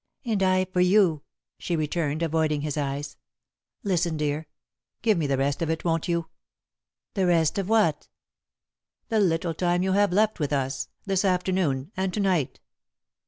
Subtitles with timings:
[0.25, 1.21] "And I for you,"
[1.59, 3.17] she returned, avoiding his eyes.
[3.83, 4.47] "Listen, dear.
[5.03, 7.57] Give me the rest of it, won't you?" [Sidenote: For the Last Time] "The rest
[7.59, 8.07] of what?"
[9.09, 12.59] "The little time you have left with us this afternoon and to night."